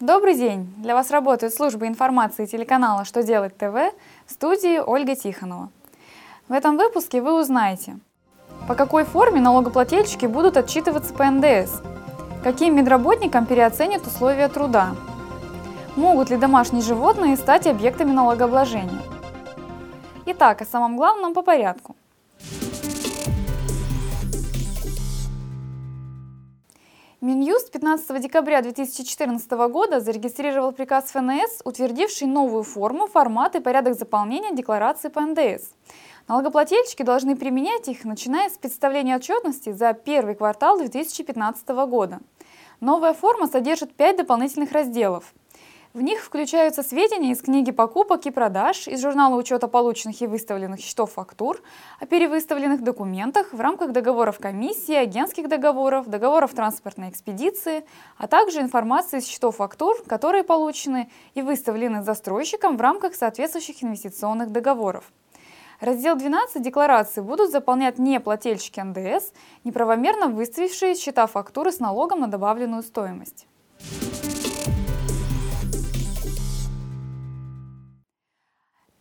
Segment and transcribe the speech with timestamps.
[0.00, 0.72] Добрый день!
[0.76, 3.74] Для вас работает служба информации телеканала «Что делать ТВ»
[4.28, 5.70] в студии Ольга Тихонова.
[6.46, 7.98] В этом выпуске вы узнаете,
[8.68, 11.82] по какой форме налогоплательщики будут отчитываться по НДС,
[12.44, 14.90] каким медработникам переоценят условия труда,
[15.96, 19.02] могут ли домашние животные стать объектами налогообложения.
[20.26, 21.96] Итак, о самом главном по порядку.
[27.20, 34.54] Минюст 15 декабря 2014 года зарегистрировал приказ ФНС, утвердивший новую форму, формат и порядок заполнения
[34.54, 35.72] декларации по НДС.
[36.28, 42.20] Налогоплательщики должны применять их, начиная с представления отчетности за первый квартал 2015 года.
[42.78, 45.34] Новая форма содержит пять дополнительных разделов–
[45.94, 50.80] в них включаются сведения из книги покупок и продаж, из журнала учета полученных и выставленных
[50.80, 51.62] счетов фактур,
[51.98, 57.84] о перевыставленных документах в рамках договоров комиссии, агентских договоров, договоров транспортной экспедиции,
[58.18, 64.52] а также информация из счетов фактур, которые получены и выставлены застройщиком в рамках соответствующих инвестиционных
[64.52, 65.10] договоров.
[65.80, 69.32] Раздел 12 декларации будут заполнять не плательщики НДС,
[69.64, 73.46] неправомерно выставившие счета фактуры с налогом на добавленную стоимость.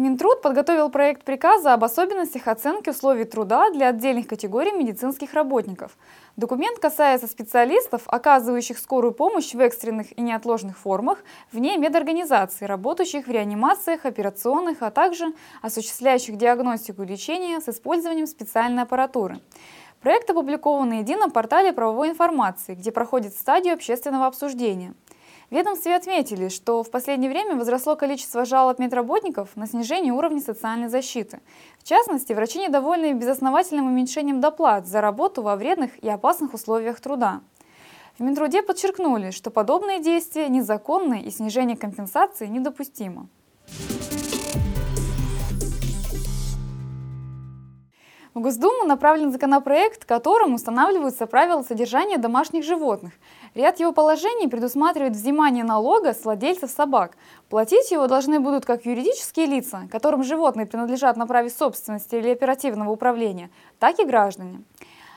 [0.00, 5.92] Минтруд подготовил проект приказа об особенностях оценки условий труда для отдельных категорий медицинских работников.
[6.36, 11.18] Документ касается специалистов, оказывающих скорую помощь в экстренных и неотложных формах
[11.52, 18.84] вне медорганизации, работающих в реанимациях, операционных, а также осуществляющих диагностику и лечение с использованием специальной
[18.84, 19.38] аппаратуры.
[20.00, 24.94] Проект опубликован на едином портале правовой информации, где проходит стадию общественного обсуждения–
[25.50, 31.40] ведомстве отметили, что в последнее время возросло количество жалоб медработников на снижение уровня социальной защиты.
[31.78, 37.40] В частности, врачи недовольны безосновательным уменьшением доплат за работу во вредных и опасных условиях труда.
[38.18, 43.28] В Минтруде подчеркнули, что подобные действия незаконны и снижение компенсации недопустимо.
[48.40, 53.12] В Госдуму направлен законопроект, которым устанавливаются правила содержания домашних животных.
[53.54, 57.18] Ряд его положений предусматривает взимание налога с владельцев собак.
[57.50, 62.90] Платить его должны будут как юридические лица, которым животные принадлежат на праве собственности или оперативного
[62.90, 64.62] управления, так и граждане.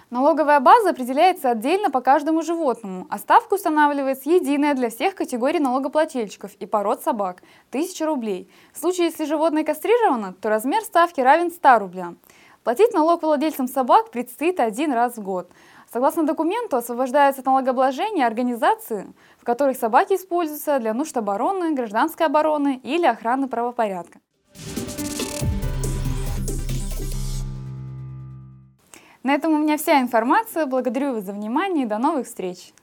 [0.09, 6.51] Налоговая база определяется отдельно по каждому животному, а ставка устанавливается единая для всех категорий налогоплательщиков
[6.59, 8.51] и пород собак– 1000 рублей.
[8.73, 12.17] В случае, если животное кастрировано, то размер ставки равен 100 рублям.
[12.63, 15.51] Платить налог владельцам собак предстоит один раз в год.
[15.91, 22.79] Согласно документу, освобождаются от налогообложения организации, в которых собаки используются для нужд обороны, гражданской обороны
[22.81, 24.19] или охраны правопорядка.
[29.23, 30.65] На этом у меня вся информация.
[30.65, 32.73] Благодарю вас за внимание и до новых встреч!